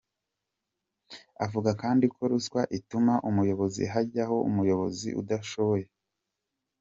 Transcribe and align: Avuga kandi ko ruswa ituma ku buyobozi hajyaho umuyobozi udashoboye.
Avuga 1.45 1.69
kandi 1.81 2.05
ko 2.13 2.19
ruswa 2.31 2.61
ituma 2.77 3.13
ku 3.23 3.29
buyobozi 3.37 3.83
hajyaho 3.93 4.35
umuyobozi 4.49 5.09
udashoboye. 5.21 5.85